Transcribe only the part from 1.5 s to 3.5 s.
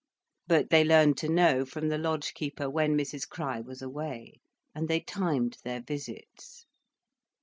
from the lodge keeper, when Mrs